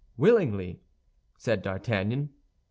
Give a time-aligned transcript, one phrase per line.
[0.17, 0.79] "Willingly,"
[1.37, 2.31] said D'Artagnan.